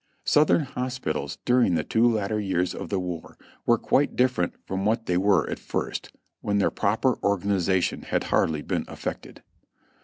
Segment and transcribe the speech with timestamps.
[0.25, 5.05] Southern hospitals during the two latter years of the war were quite different from what
[5.05, 9.43] they were at first, when their proper organization had hardly been effected.